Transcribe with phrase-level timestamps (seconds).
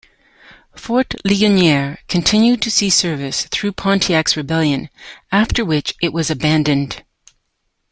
[0.75, 4.89] Fort Ligonier continued to see service through Pontiac's Rebellion,
[5.31, 7.03] after which it was abandoned.